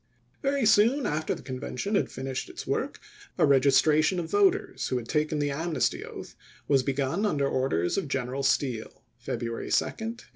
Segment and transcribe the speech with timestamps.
[0.39, 2.99] ^ Very soon after the Convention had finished its work,
[3.37, 6.35] a registration of voters who had taken the amnesty oath
[6.67, 10.29] was begun under orders of G eneral Steele (February 2, 1864).